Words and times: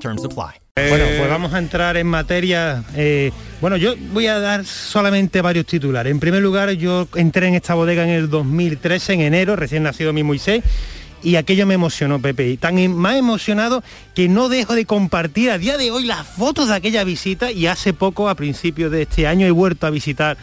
Terms 0.00 0.24
apply. 0.24 0.60
Bueno, 0.76 1.04
pues 1.18 1.30
vamos 1.30 1.54
a 1.54 1.58
entrar 1.58 1.96
en 1.96 2.06
materia. 2.06 2.84
eh, 2.94 3.32
bueno, 3.60 3.76
yo 3.78 3.94
voy 4.12 4.26
a 4.26 4.38
dar 4.38 4.64
solamente 4.66 5.40
varios 5.40 5.64
titulares. 5.66 6.10
En 6.10 6.20
primer 6.20 6.42
lugar, 6.42 6.70
yo 6.72 7.08
entré 7.14 7.48
en 7.48 7.54
esta 7.54 7.74
bodega 7.74 8.04
en 8.04 8.10
el 8.10 8.28
2013, 8.28 9.14
en 9.14 9.20
enero, 9.22 9.56
recién 9.56 9.82
nacido 9.84 10.12
mi 10.12 10.22
Moisés, 10.22 10.62
y 11.22 11.36
aquello 11.36 11.66
me 11.66 11.72
emocionó, 11.74 12.20
Pepe. 12.20 12.48
Y 12.48 12.56
tan 12.58 12.78
em- 12.78 12.92
más 12.94 13.16
emocionado 13.16 13.82
que 14.14 14.28
no 14.28 14.50
dejo 14.50 14.74
de 14.74 14.84
compartir 14.84 15.50
a 15.50 15.56
día 15.58 15.78
de 15.78 15.90
hoy 15.90 16.04
las 16.04 16.26
fotos 16.26 16.68
de 16.68 16.74
aquella 16.74 17.02
visita 17.04 17.50
y 17.50 17.66
hace 17.66 17.94
poco, 17.94 18.28
a 18.28 18.34
principios 18.34 18.92
de 18.92 19.02
este 19.02 19.26
año, 19.26 19.46
he 19.46 19.50
vuelto 19.50 19.86
a 19.86 19.90
visitar 19.90 20.36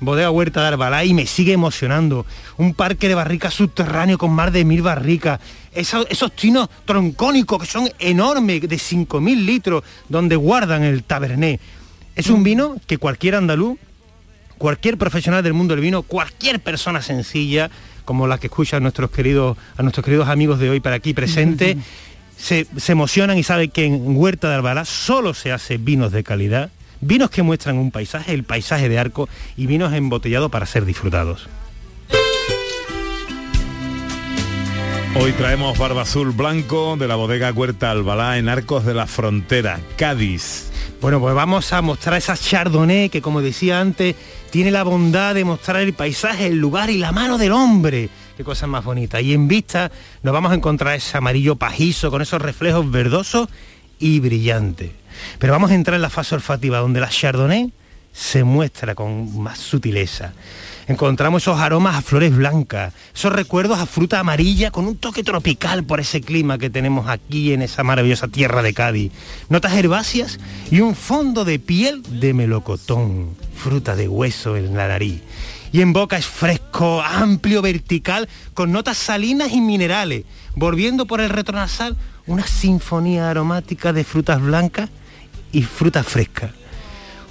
Bodega 0.00 0.30
Huerta 0.30 0.62
de 0.62 0.68
Arbalá 0.68 1.04
y 1.04 1.14
me 1.14 1.26
sigue 1.26 1.52
emocionando. 1.52 2.26
Un 2.56 2.74
parque 2.74 3.08
de 3.08 3.14
barricas 3.14 3.54
subterráneo 3.54 4.18
con 4.18 4.32
más 4.32 4.52
de 4.52 4.64
mil 4.64 4.82
barricas. 4.82 5.40
Esos, 5.72 6.06
esos 6.10 6.32
tinos 6.32 6.68
troncónicos 6.84 7.60
que 7.60 7.66
son 7.66 7.88
enormes, 7.98 8.62
de 8.62 8.76
5.000 8.76 9.44
litros, 9.44 9.84
donde 10.08 10.36
guardan 10.36 10.82
el 10.82 11.04
taberné. 11.04 11.60
Es 12.16 12.28
un 12.28 12.42
vino 12.42 12.76
que 12.86 12.98
cualquier 12.98 13.36
andaluz, 13.36 13.78
cualquier 14.58 14.98
profesional 14.98 15.42
del 15.42 15.52
mundo 15.52 15.74
del 15.74 15.82
vino, 15.82 16.02
cualquier 16.02 16.60
persona 16.60 17.02
sencilla, 17.02 17.70
como 18.04 18.26
la 18.26 18.38
que 18.38 18.48
escucha 18.48 18.78
a 18.78 18.80
nuestros 18.80 19.10
queridos, 19.10 19.56
a 19.76 19.82
nuestros 19.82 20.04
queridos 20.04 20.28
amigos 20.28 20.58
de 20.58 20.70
hoy 20.70 20.80
para 20.80 20.96
aquí 20.96 21.14
presentes, 21.14 21.76
se, 22.36 22.66
se 22.76 22.92
emocionan 22.92 23.38
y 23.38 23.42
saben 23.42 23.70
que 23.70 23.84
en 23.84 24.16
Huerta 24.16 24.48
de 24.48 24.56
Albalá 24.56 24.84
solo 24.84 25.34
se 25.34 25.52
hace 25.52 25.76
vinos 25.76 26.10
de 26.10 26.24
calidad, 26.24 26.70
vinos 27.00 27.30
que 27.30 27.42
muestran 27.42 27.78
un 27.78 27.90
paisaje, 27.90 28.34
el 28.34 28.44
paisaje 28.44 28.88
de 28.88 28.98
arco, 28.98 29.28
y 29.56 29.66
vinos 29.66 29.92
embotellados 29.92 30.50
para 30.50 30.66
ser 30.66 30.84
disfrutados. 30.84 31.48
Hoy 35.16 35.32
traemos 35.32 35.76
barba 35.76 36.02
azul 36.02 36.30
blanco 36.30 36.96
de 36.96 37.08
la 37.08 37.16
bodega 37.16 37.50
Huerta 37.50 37.90
Albalá 37.90 38.38
en 38.38 38.48
Arcos 38.48 38.84
de 38.84 38.94
la 38.94 39.06
Frontera, 39.06 39.80
Cádiz. 39.96 40.70
Bueno, 41.00 41.18
pues 41.18 41.34
vamos 41.34 41.72
a 41.72 41.82
mostrar 41.82 42.16
esa 42.18 42.36
Chardonnay 42.36 43.08
que, 43.08 43.20
como 43.20 43.42
decía 43.42 43.80
antes, 43.80 44.14
tiene 44.50 44.70
la 44.70 44.84
bondad 44.84 45.34
de 45.34 45.44
mostrar 45.44 45.80
el 45.80 45.94
paisaje, 45.94 46.46
el 46.46 46.58
lugar 46.58 46.90
y 46.90 46.98
la 46.98 47.10
mano 47.10 47.38
del 47.38 47.52
hombre. 47.52 48.08
Qué 48.36 48.44
cosa 48.44 48.66
más 48.66 48.84
bonita. 48.84 49.20
Y 49.20 49.32
en 49.32 49.48
vista 49.48 49.90
nos 50.22 50.32
vamos 50.32 50.52
a 50.52 50.54
encontrar 50.54 50.94
ese 50.94 51.16
amarillo 51.16 51.56
pajizo 51.56 52.10
con 52.10 52.22
esos 52.22 52.40
reflejos 52.40 52.88
verdosos 52.90 53.48
y 54.00 54.18
brillantes. 54.18 54.90
Pero 55.38 55.52
vamos 55.52 55.70
a 55.70 55.74
entrar 55.74 55.94
en 55.94 56.02
la 56.02 56.10
fase 56.10 56.34
olfativa 56.34 56.78
donde 56.78 57.00
la 57.00 57.08
Chardonnay 57.08 57.72
se 58.12 58.42
muestra 58.42 58.94
con 58.94 59.40
más 59.40 59.58
sutileza. 59.58 60.32
Encontramos 60.88 61.42
esos 61.42 61.60
aromas 61.60 61.94
a 61.94 62.02
flores 62.02 62.34
blancas, 62.34 62.92
esos 63.14 63.32
recuerdos 63.32 63.78
a 63.78 63.86
fruta 63.86 64.18
amarilla 64.18 64.72
con 64.72 64.86
un 64.86 64.96
toque 64.96 65.22
tropical 65.22 65.84
por 65.84 66.00
ese 66.00 66.20
clima 66.20 66.58
que 66.58 66.68
tenemos 66.68 67.08
aquí 67.08 67.52
en 67.52 67.62
esa 67.62 67.84
maravillosa 67.84 68.26
tierra 68.26 68.60
de 68.62 68.74
Cádiz. 68.74 69.12
Notas 69.48 69.74
herbáceas 69.74 70.40
y 70.70 70.80
un 70.80 70.96
fondo 70.96 71.44
de 71.44 71.60
piel 71.60 72.02
de 72.20 72.34
melocotón, 72.34 73.36
fruta 73.54 73.94
de 73.94 74.08
hueso 74.08 74.56
en 74.56 74.76
la 74.76 74.88
nariz. 74.88 75.20
Y 75.72 75.82
en 75.82 75.92
boca 75.92 76.18
es 76.18 76.26
fresco, 76.26 77.00
amplio, 77.00 77.62
vertical, 77.62 78.28
con 78.54 78.72
notas 78.72 78.98
salinas 78.98 79.52
y 79.52 79.60
minerales, 79.60 80.24
volviendo 80.56 81.06
por 81.06 81.20
el 81.20 81.30
retronasal 81.30 81.96
una 82.26 82.46
sinfonía 82.46 83.30
aromática 83.30 83.92
de 83.92 84.04
frutas 84.04 84.40
blancas 84.40 84.90
y 85.52 85.62
frutas 85.62 86.06
frescas. 86.06 86.50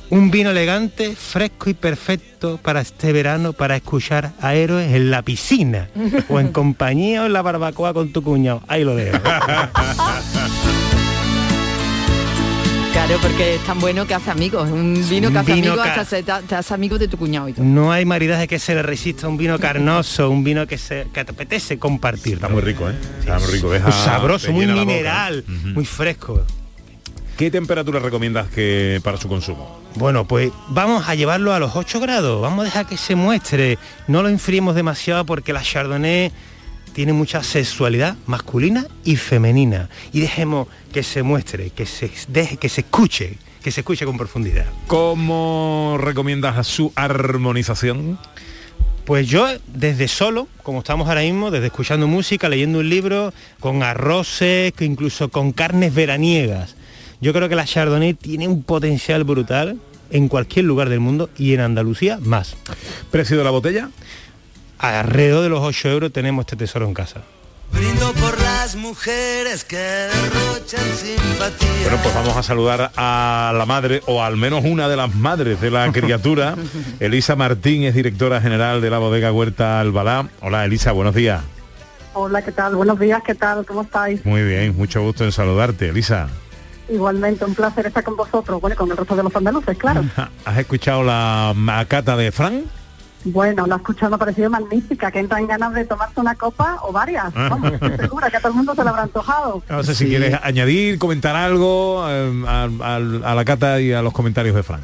Un 0.10 0.32
vino 0.32 0.50
elegante, 0.50 1.16
fresco 1.16 1.70
y 1.70 1.76
perfecto 1.76 2.60
para 2.62 2.82
este 2.82 3.14
verano, 3.14 3.54
para 3.54 3.76
escuchar 3.76 4.32
a 4.42 4.56
héroes 4.56 4.92
en 4.94 5.12
la 5.12 5.22
piscina 5.22 5.90
o 6.30 6.40
en 6.40 6.48
compañía 6.52 7.24
o 7.24 7.26
en 7.28 7.34
la 7.34 7.44
barbacoa 7.44 7.94
con 7.94 8.12
tu 8.12 8.24
cuñado. 8.24 8.64
Ahí 8.68 8.84
lo 8.84 8.96
dejo. 8.96 9.20
Claro, 12.92 13.18
porque 13.22 13.56
es 13.56 13.62
tan 13.66 13.80
bueno 13.80 14.06
que 14.08 14.14
hace 14.14 14.32
amigos. 14.32 14.70
Un 14.70 14.94
vino 15.10 15.32
que 15.32 15.38
hace 15.38 15.54
vino 15.54 15.68
amigos, 15.74 15.86
ca- 15.86 15.92
hasta 16.02 16.06
se- 16.06 16.24
te, 16.24 16.32
te 16.48 16.56
hace 16.56 16.74
amigo 16.74 16.98
de 16.98 17.08
tu 17.08 17.18
cuñado 17.18 17.48
y 17.48 17.54
todo. 17.54 17.64
No 17.66 17.92
hay 17.92 18.04
maridaje 18.06 18.48
que 18.48 18.60
se 18.60 18.74
le 18.76 18.82
resista 18.84 19.26
a 19.28 19.30
un 19.30 19.38
vino 19.38 19.58
carnoso, 19.60 20.30
un 20.30 20.44
vino 20.44 20.66
que, 20.68 20.78
se, 20.78 21.08
que 21.14 21.24
te 21.24 21.32
apetece 21.32 21.78
compartir. 21.80 22.36
Está 22.36 22.50
muy 22.50 22.62
rico, 22.62 22.90
¿eh? 22.90 22.96
Está 23.20 23.40
muy 23.40 23.48
rico. 23.52 23.70
Deja- 23.72 23.92
sabroso, 23.92 24.52
muy 24.52 24.66
boca. 24.66 24.80
mineral, 24.80 25.44
muy 25.48 25.86
fresco. 25.86 26.42
¿Qué 27.38 27.50
temperatura 27.50 28.00
recomiendas 28.00 28.48
que 28.50 29.00
para 29.04 29.18
su 29.18 29.30
consumo? 29.30 29.80
Bueno, 29.96 30.26
pues 30.28 30.52
vamos 30.68 31.08
a 31.08 31.16
llevarlo 31.16 31.54
a 31.54 31.60
los 31.60 31.76
8 31.76 32.00
grados, 32.02 32.42
vamos 32.42 32.62
a 32.62 32.64
dejar 32.66 32.86
que 32.86 32.98
se 32.98 33.16
muestre, 33.16 33.78
no 34.08 34.22
lo 34.22 34.30
enfriemos 34.30 34.76
demasiado 34.76 35.26
porque 35.26 35.54
la 35.54 35.62
Chardonnay 35.62 36.32
tiene 37.00 37.14
mucha 37.14 37.44
sexualidad 37.44 38.18
masculina 38.26 38.86
y 39.06 39.16
femenina 39.16 39.88
y 40.12 40.20
dejemos 40.20 40.68
que 40.92 41.02
se 41.02 41.24
muestre, 41.24 41.70
que 41.70 41.86
se 41.86 42.12
deje, 42.28 42.58
que 42.58 42.68
se 42.68 42.82
escuche, 42.82 43.38
que 43.64 43.72
se 43.72 43.80
escuche 43.80 44.06
con 44.06 44.18
profundidad. 44.18 44.66
¿Cómo 44.88 45.96
recomiendas 45.98 46.68
su 46.68 46.92
armonización? 46.96 48.20
Pues 49.06 49.30
yo 49.30 49.48
desde 49.74 50.10
solo, 50.10 50.50
como 50.62 50.80
estamos 50.80 51.08
ahora 51.08 51.22
mismo, 51.22 51.52
desde 51.52 51.68
escuchando 51.68 52.06
música, 52.06 52.50
leyendo 52.50 52.80
un 52.80 52.90
libro, 52.90 53.32
con 53.62 53.82
arroces, 53.82 54.74
que 54.74 54.84
incluso 54.84 55.30
con 55.30 55.54
carnes 55.54 55.94
veraniegas. 55.94 56.76
Yo 57.22 57.32
creo 57.32 57.48
que 57.48 57.56
la 57.56 57.64
Chardonnay 57.64 58.14
tiene 58.14 58.50
un 58.50 58.62
potencial 58.62 59.24
brutal 59.24 59.80
en 60.12 60.28
cualquier 60.28 60.66
lugar 60.66 60.90
del 60.90 61.00
mundo 61.00 61.30
y 61.38 61.54
en 61.54 61.62
Andalucía 61.62 62.20
más. 62.22 62.58
¿Precio 63.10 63.38
de 63.38 63.46
la 63.46 63.52
botella? 63.52 63.90
Alrededor 64.80 65.44
de 65.44 65.50
los 65.50 65.60
8 65.60 65.90
euros 65.90 66.14
tenemos 66.14 66.44
este 66.44 66.56
tesoro 66.56 66.88
en 66.88 66.94
casa. 66.94 67.20
Brindo 67.74 68.14
por 68.14 68.40
las 68.40 68.78
mujeres 68.78 69.66
que 69.66 69.76
derrochan 69.78 70.86
simpatía. 70.96 71.68
Bueno, 71.84 71.98
pues 72.02 72.16
vamos 72.16 72.38
a 72.38 72.44
saludar 72.44 72.92
a 72.96 73.54
la 73.56 73.66
madre, 73.66 74.02
o 74.08 74.24
al 74.24 74.38
menos 74.38 74.64
una 74.64 74.88
de 74.88 74.96
las 74.96 75.14
madres 75.14 75.60
de 75.60 75.70
la 75.70 75.92
criatura. 75.92 76.56
Elisa 77.02 77.36
Martín 77.36 77.84
es 77.84 77.94
directora 77.94 78.40
general 78.40 78.80
de 78.80 78.90
la 78.90 79.00
bodega 79.00 79.34
Huerta 79.34 79.82
Albalá. 79.82 80.30
Hola 80.40 80.64
Elisa, 80.64 80.94
buenos 80.94 81.14
días. 81.14 81.44
Hola, 82.14 82.42
¿qué 82.42 82.54
tal? 82.54 82.76
Buenos 82.76 83.00
días, 83.00 83.22
¿qué 83.26 83.36
tal? 83.36 83.66
¿Cómo 83.66 83.82
estáis? 83.82 84.26
Muy 84.26 84.44
bien, 84.44 84.76
mucho 84.78 85.02
gusto 85.02 85.26
en 85.26 85.34
saludarte, 85.34 85.90
Elisa. 85.90 86.30
Igualmente, 86.88 87.44
un 87.44 87.54
placer 87.54 87.86
estar 87.86 88.04
con 88.04 88.16
vosotros, 88.16 88.60
bueno, 88.62 88.76
con 88.78 88.90
el 88.90 88.98
resto 88.98 89.16
de 89.16 89.24
los 89.24 89.36
andaluces, 89.36 89.78
claro. 89.78 90.06
¿Has 90.46 90.58
escuchado 90.58 91.04
la 91.04 91.54
macata 91.56 92.16
de 92.16 92.32
Fran? 92.32 92.79
Bueno, 93.26 93.68
la 93.68 93.76
escuchado 93.76 94.12
me 94.12 94.16
ha 94.16 94.18
parecido 94.20 94.50
magnífica, 94.50 95.12
que 95.12 95.20
entran 95.20 95.46
ganas 95.46 95.74
de 95.74 95.84
tomarse 95.86 96.20
una 96.22 96.36
copa 96.36 96.80
o 96.84 96.92
varias. 96.94 97.34
Vamos, 97.34 97.74
estoy 97.74 97.98
segura 97.98 98.30
que 98.30 98.38
a 98.38 98.40
todo 98.40 98.52
el 98.52 98.56
mundo 98.58 98.74
se 98.76 98.84
la 98.84 98.92
habrá 98.92 99.04
antojado. 99.04 99.62
No 99.70 99.84
sé 99.84 99.94
si 99.94 100.08
quieres 100.08 100.40
añadir, 100.42 100.98
comentar 100.98 101.36
algo 101.36 102.06
eh, 102.10 102.44
a, 102.48 102.64
a- 102.82 102.96
a 103.32 103.36
la 103.36 103.46
cata 103.46 103.82
y 103.82 103.92
a 103.92 104.02
los 104.02 104.14
comentarios 104.14 104.56
de 104.56 104.64
Fran. 104.64 104.82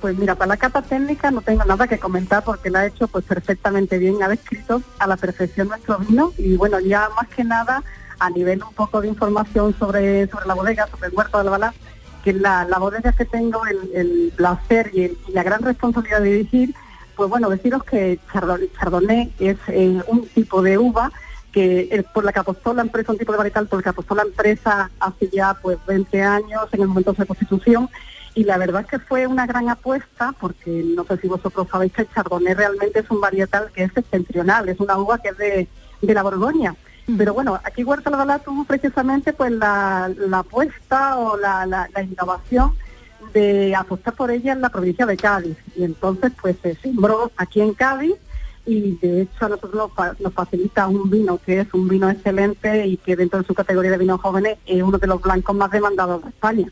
Pues 0.00 0.16
mira, 0.18 0.34
para 0.34 0.48
la 0.48 0.56
cata 0.56 0.82
técnica 0.82 1.30
no 1.30 1.42
tengo 1.42 1.64
nada 1.64 1.86
que 1.86 1.98
comentar 1.98 2.42
porque 2.42 2.70
la 2.70 2.80
ha 2.80 2.86
hecho 2.86 3.06
pues 3.06 3.24
perfectamente 3.24 3.98
bien, 3.98 4.22
ha 4.22 4.28
descrito 4.28 4.82
a 4.98 5.06
la 5.06 5.16
perfección 5.16 5.68
nuestro 5.68 5.98
vino 5.98 6.32
y 6.38 6.56
bueno, 6.56 6.80
ya 6.80 7.08
más 7.16 7.28
que 7.28 7.44
nada 7.44 7.82
a 8.18 8.30
nivel 8.30 8.62
un 8.64 8.72
poco 8.74 9.00
de 9.02 9.08
información 9.08 9.74
sobre, 9.78 10.26
sobre 10.28 10.46
la 10.46 10.54
bodega, 10.54 10.86
sobre 10.88 11.08
el 11.08 11.14
huerto 11.14 11.36
de 11.38 11.44
Albalá, 11.44 11.74
que 12.24 12.32
la, 12.32 12.64
la 12.64 12.78
bodega 12.78 13.12
que 13.12 13.26
tengo 13.26 13.64
el, 13.66 13.78
el 13.94 14.32
placer 14.34 14.90
y, 14.94 15.04
el- 15.04 15.18
y 15.28 15.32
la 15.32 15.42
gran 15.42 15.62
responsabilidad 15.62 16.20
de 16.22 16.30
dirigir, 16.32 16.74
pues 17.20 17.28
bueno, 17.28 17.50
deciros 17.50 17.84
que 17.84 18.18
Chardonnay, 18.32 19.30
es 19.38 19.58
eh, 19.68 20.00
un 20.06 20.26
tipo 20.28 20.62
de 20.62 20.78
uva 20.78 21.12
que 21.52 21.80
eh, 21.92 22.02
por 22.14 22.24
la 22.24 22.32
que 22.32 22.38
apostó 22.38 22.72
la 22.72 22.80
empresa, 22.80 23.12
un 23.12 23.18
tipo 23.18 23.32
de 23.32 23.36
varietal 23.36 23.66
por 23.66 23.78
el 23.80 23.82
que 23.82 23.90
apostó 23.90 24.14
la 24.14 24.22
empresa 24.22 24.90
hace 24.98 25.28
ya 25.28 25.52
pues 25.60 25.76
20 25.86 26.22
años 26.22 26.62
en 26.72 26.80
el 26.80 26.88
momento 26.88 27.12
de 27.12 27.18
su 27.18 27.26
constitución 27.26 27.90
y 28.34 28.44
la 28.44 28.56
verdad 28.56 28.86
que 28.86 28.98
fue 28.98 29.26
una 29.26 29.46
gran 29.46 29.68
apuesta 29.68 30.32
porque 30.40 30.82
no 30.96 31.04
sé 31.04 31.18
si 31.18 31.28
vosotros 31.28 31.68
sabéis 31.70 31.92
que 31.92 32.02
el 32.02 32.08
Chardonnay 32.10 32.54
realmente 32.54 33.00
es 33.00 33.10
un 33.10 33.20
varietal 33.20 33.70
que 33.74 33.82
es 33.84 33.92
septentrional, 33.92 34.66
es 34.70 34.80
una 34.80 34.96
uva 34.96 35.18
que 35.18 35.28
es 35.28 35.36
de, 35.36 35.68
de 36.00 36.14
la 36.14 36.22
Borgoña. 36.22 36.74
Pero 37.18 37.34
bueno, 37.34 37.60
aquí 37.64 37.84
Huerta 37.84 38.08
Albalá 38.08 38.38
tuvo 38.38 38.64
precisamente 38.64 39.34
pues 39.34 39.52
la, 39.52 40.10
la 40.16 40.38
apuesta 40.38 41.18
o 41.18 41.36
la, 41.36 41.66
la- 41.66 41.86
la 41.92 42.02
innovación 42.02 42.72
de 43.32 43.74
apostar 43.74 44.14
por 44.14 44.30
ella 44.30 44.52
en 44.52 44.60
la 44.60 44.68
provincia 44.68 45.06
de 45.06 45.16
Cádiz. 45.16 45.56
Y 45.76 45.84
entonces 45.84 46.32
pues 46.40 46.56
se 46.62 46.74
sembró 46.76 47.30
aquí 47.36 47.60
en 47.60 47.74
Cádiz, 47.74 48.14
y 48.66 48.96
de 48.96 49.22
hecho 49.22 49.46
a 49.46 49.48
nosotros 49.48 49.90
nos, 49.96 50.20
nos 50.20 50.32
facilita 50.32 50.86
un 50.86 51.08
vino 51.10 51.38
que 51.38 51.60
es 51.60 51.74
un 51.74 51.88
vino 51.88 52.08
excelente 52.08 52.86
y 52.86 52.96
que 52.98 53.16
dentro 53.16 53.40
de 53.40 53.46
su 53.46 53.54
categoría 53.54 53.90
de 53.90 53.98
vinos 53.98 54.20
jóvenes 54.20 54.58
es 54.66 54.82
uno 54.82 54.98
de 54.98 55.06
los 55.06 55.20
blancos 55.20 55.56
más 55.56 55.70
demandados 55.70 56.22
de 56.22 56.28
España. 56.28 56.70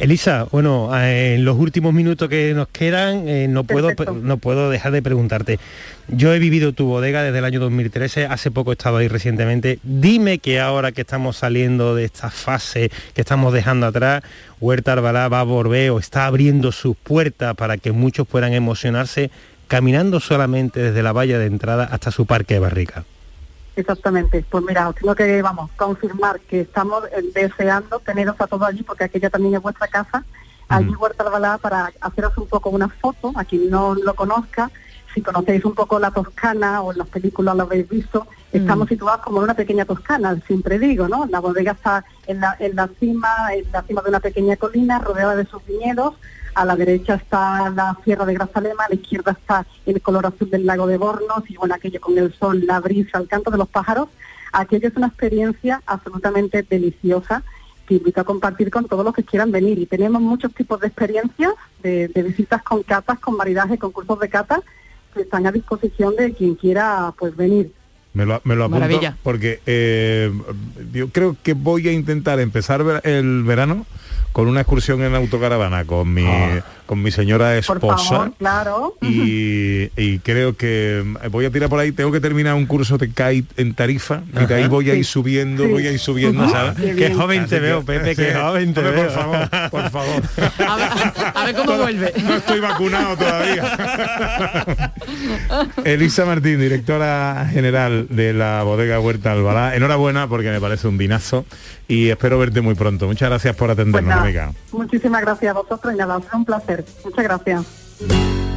Elisa, 0.00 0.48
bueno, 0.50 0.90
eh, 0.98 1.36
en 1.36 1.44
los 1.44 1.56
últimos 1.56 1.94
minutos 1.94 2.28
que 2.28 2.52
nos 2.52 2.66
quedan, 2.66 3.28
eh, 3.28 3.46
no, 3.48 3.62
puedo, 3.62 3.88
Perfecto. 3.88 4.14
no 4.14 4.38
puedo 4.38 4.68
dejar 4.68 4.90
de 4.90 5.02
preguntarte. 5.02 5.60
Yo 6.08 6.34
he 6.34 6.40
vivido 6.40 6.72
tu 6.72 6.86
bodega 6.86 7.22
desde 7.22 7.38
el 7.38 7.44
año 7.44 7.60
2013, 7.60 8.26
hace 8.26 8.50
poco 8.50 8.72
he 8.72 8.74
estado 8.74 8.96
ahí 8.96 9.06
recientemente. 9.06 9.78
Dime 9.84 10.38
que 10.38 10.58
ahora 10.58 10.90
que 10.90 11.02
estamos 11.02 11.36
saliendo 11.36 11.94
de 11.94 12.04
esta 12.04 12.30
fase 12.30 12.90
que 13.14 13.20
estamos 13.20 13.52
dejando 13.52 13.86
atrás, 13.86 14.24
Huerta 14.60 14.94
Arbalá 14.94 15.28
va 15.28 15.40
a 15.40 15.44
volver 15.44 15.90
o 15.90 16.00
está 16.00 16.26
abriendo 16.26 16.72
sus 16.72 16.96
puertas 16.96 17.54
para 17.54 17.76
que 17.76 17.92
muchos 17.92 18.26
puedan 18.26 18.52
emocionarse 18.52 19.30
caminando 19.68 20.18
solamente 20.18 20.80
desde 20.80 21.02
la 21.04 21.12
valla 21.12 21.38
de 21.38 21.46
entrada 21.46 21.84
hasta 21.84 22.10
su 22.10 22.26
parque 22.26 22.54
de 22.54 22.60
barrica. 22.60 23.04
Exactamente. 23.76 24.44
Pues 24.48 24.64
mira, 24.64 24.88
os 24.88 24.94
tengo 24.94 25.14
que, 25.14 25.42
vamos, 25.42 25.70
confirmar 25.76 26.40
que 26.40 26.60
estamos 26.60 27.04
deseando 27.34 27.98
teneros 28.00 28.36
a 28.38 28.46
todos 28.46 28.68
allí, 28.68 28.82
porque 28.82 29.04
aquella 29.04 29.30
también 29.30 29.54
es 29.54 29.62
vuestra 29.62 29.88
casa, 29.88 30.24
allí 30.68 30.94
Huerta 30.94 31.24
Albalá, 31.24 31.58
para 31.58 31.92
haceros 32.00 32.36
un 32.38 32.46
poco 32.46 32.70
una 32.70 32.88
foto, 32.88 33.32
a 33.34 33.44
quien 33.44 33.70
no 33.70 33.94
lo 33.94 34.14
conozca, 34.14 34.70
si 35.12 35.22
conocéis 35.22 35.64
un 35.64 35.74
poco 35.74 35.98
la 35.98 36.10
Toscana 36.10 36.82
o 36.82 36.92
en 36.92 36.98
las 36.98 37.08
películas 37.08 37.56
lo 37.56 37.62
habéis 37.62 37.88
visto, 37.88 38.26
estamos 38.58 38.88
situados 38.88 39.22
como 39.22 39.38
en 39.38 39.44
una 39.44 39.54
pequeña 39.54 39.84
Toscana, 39.84 40.38
siempre 40.46 40.78
digo, 40.78 41.08
¿no? 41.08 41.26
La 41.26 41.40
bodega 41.40 41.72
está 41.72 42.04
en 42.26 42.40
la, 42.40 42.56
en 42.58 42.76
la 42.76 42.88
cima, 43.00 43.28
en 43.52 43.70
la 43.72 43.82
cima 43.82 44.02
de 44.02 44.08
una 44.10 44.20
pequeña 44.20 44.56
colina, 44.56 44.98
rodeada 44.98 45.36
de 45.36 45.44
sus 45.46 45.64
viñedos, 45.66 46.14
a 46.54 46.64
la 46.64 46.76
derecha 46.76 47.14
está 47.14 47.68
la 47.70 47.98
Sierra 48.04 48.24
de 48.24 48.34
Grazalema, 48.34 48.84
a 48.84 48.88
la 48.88 48.94
izquierda 48.94 49.32
está 49.32 49.66
el 49.86 50.00
color 50.00 50.26
azul 50.26 50.48
del 50.50 50.66
lago 50.66 50.86
de 50.86 50.98
Bornos 50.98 51.48
y 51.48 51.56
bueno, 51.56 51.74
aquello 51.74 52.00
con 52.00 52.16
el 52.16 52.32
sol, 52.34 52.64
la 52.64 52.80
brisa, 52.80 53.18
el 53.18 53.28
canto 53.28 53.50
de 53.50 53.58
los 53.58 53.68
pájaros. 53.68 54.08
Aquello 54.52 54.88
es 54.88 54.96
una 54.96 55.08
experiencia 55.08 55.82
absolutamente 55.84 56.62
deliciosa 56.62 57.42
que 57.86 57.94
invito 57.94 58.20
a 58.20 58.24
compartir 58.24 58.70
con 58.70 58.86
todos 58.86 59.04
los 59.04 59.14
que 59.14 59.24
quieran 59.24 59.50
venir. 59.50 59.78
Y 59.80 59.86
tenemos 59.86 60.22
muchos 60.22 60.54
tipos 60.54 60.80
de 60.80 60.86
experiencias, 60.86 61.52
de, 61.82 62.08
de 62.08 62.22
visitas 62.22 62.62
con 62.62 62.82
catas, 62.84 63.18
con 63.18 63.36
maridaje, 63.36 63.76
concursos 63.76 64.18
de 64.20 64.28
catas, 64.28 64.60
que 65.12 65.22
están 65.22 65.46
a 65.46 65.52
disposición 65.52 66.14
de 66.16 66.32
quien 66.32 66.54
quiera 66.54 67.12
pues 67.18 67.36
venir. 67.36 67.72
Me 68.14 68.24
lo, 68.24 68.40
me 68.44 68.54
lo 68.54 68.64
apunto 68.64 68.80
Maravilla. 68.80 69.16
porque 69.22 69.60
eh, 69.66 70.32
yo 70.92 71.08
creo 71.08 71.36
que 71.42 71.52
voy 71.52 71.88
a 71.88 71.92
intentar 71.92 72.38
empezar 72.40 73.02
el 73.04 73.42
verano 73.42 73.86
con 74.34 74.48
una 74.48 74.60
excursión 74.62 75.00
en 75.02 75.14
autocaravana 75.14 75.84
con 75.86 76.12
mi 76.12 76.26
con 76.86 77.00
mi 77.02 77.10
señora 77.10 77.46
Por 77.66 77.76
esposa 77.78 78.04
favor, 78.08 78.32
claro. 78.36 78.94
y, 79.00 79.88
y 79.96 80.18
creo 80.18 80.54
que 80.56 81.02
voy 81.30 81.46
a 81.46 81.50
tirar 81.50 81.70
por 81.70 81.78
ahí 81.80 81.92
tengo 81.92 82.12
que 82.12 82.20
terminar 82.20 82.54
un 82.54 82.66
curso 82.66 82.98
de 82.98 83.08
kite 83.08 83.46
en 83.56 83.72
Tarifa 83.74 84.22
y 84.38 84.44
de 84.44 84.54
ahí 84.54 84.66
voy 84.68 84.90
a 84.90 84.94
ir 84.94 85.04
subiendo 85.06 85.62
Sí. 85.64 85.70
voy 85.70 85.86
a 85.86 85.92
ir 85.92 85.98
subiendo 85.98 86.46
¿sabes? 86.50 86.74
Qué 86.96 87.14
joven 87.14 87.40
Así 87.42 87.50
te 87.50 87.56
que- 87.56 87.62
veo, 87.62 87.82
Pepe, 87.84 88.14
qué 88.16 88.26
sí. 88.32 88.38
joven 88.38 88.74
te 88.74 88.80
veo. 88.82 88.94
por 89.04 89.10
favor 89.10 89.48
por 89.70 89.90
favor 89.90 90.22
A 90.68 90.76
ver, 90.76 90.88
a 91.34 91.44
ver 91.46 91.54
cómo 91.54 91.76
vuelve. 91.78 92.12
no 92.24 92.34
estoy 92.34 92.60
vacunado 92.60 93.16
todavía. 93.16 94.92
Elisa 95.84 96.24
Martín, 96.24 96.58
directora 96.60 97.48
general 97.52 98.06
de 98.10 98.32
la 98.32 98.62
bodega 98.62 98.98
Huerta 99.00 99.32
Albalá. 99.32 99.74
Enhorabuena 99.76 100.26
porque 100.28 100.50
me 100.50 100.60
parece 100.60 100.88
un 100.88 100.98
vinazo 100.98 101.44
y 101.88 102.08
espero 102.08 102.38
verte 102.38 102.60
muy 102.60 102.74
pronto. 102.74 103.06
Muchas 103.06 103.28
gracias 103.28 103.54
por 103.56 103.68
Pues 103.68 103.78
atendernos, 103.78 104.08
nada, 104.16 104.23
muchísimas 104.72 105.22
gracias 105.22 105.50
a 105.50 105.58
vosotros 105.60 105.94
y 105.94 105.96
nada, 105.96 106.20
un 106.32 106.44
placer. 106.44 106.84
Muchas 107.04 107.24
gracias. 107.24 108.53